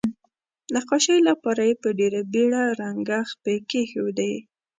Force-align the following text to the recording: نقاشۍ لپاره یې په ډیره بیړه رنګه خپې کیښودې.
نقاشۍ 0.75 1.17
لپاره 1.29 1.61
یې 1.69 1.75
په 1.81 1.89
ډیره 1.99 2.21
بیړه 2.31 2.63
رنګه 2.81 3.19
خپې 3.31 3.55
کیښودې. 3.69 4.33